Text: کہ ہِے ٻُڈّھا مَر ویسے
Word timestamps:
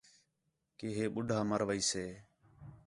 کہ 0.77 0.87
ہِے 0.95 1.05
ٻُڈّھا 1.13 1.39
مَر 1.49 1.61
ویسے 1.67 2.05